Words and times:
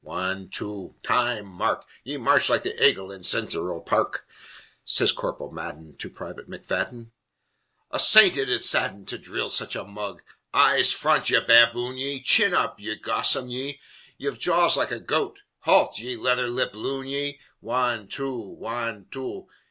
Wan 0.03 0.49
two! 0.49 0.95
Time! 1.03 1.45
Mark! 1.45 1.85
Ye 2.03 2.17
march 2.17 2.49
like 2.49 2.63
the 2.63 2.73
aigle 2.81 3.11
in 3.13 3.21
Cintheral 3.21 3.81
Parrk!" 3.85 4.25
Sez 4.83 5.11
Corporal 5.11 5.51
Madden 5.51 5.95
to 5.97 6.09
Private 6.09 6.49
McFadden: 6.49 7.11
"A 7.91 7.99
saint 7.99 8.35
it 8.35 8.49
ud 8.49 8.61
sadden 8.61 9.05
To 9.05 9.19
dhrill 9.19 9.51
such 9.51 9.75
a 9.75 9.83
mug! 9.83 10.23
Eyes 10.55 10.91
front! 10.91 11.29
ye 11.29 11.39
baboon, 11.39 11.97
ye! 11.97 12.19
Chin 12.19 12.55
up! 12.55 12.79
ye 12.79 12.95
gossoon, 12.95 13.51
ye! 13.51 13.79
Ye've 14.17 14.39
jaws 14.39 14.75
like 14.75 14.89
a 14.89 14.99
goat 14.99 15.43
Halt! 15.59 15.99
ye 15.99 16.15
leather 16.17 16.47
lipped 16.47 16.73
loon, 16.73 17.05
ye! 17.05 17.39
Wan 17.61 18.07
two! 18.07 18.35
Wan 18.39 19.05
two! 19.11 19.49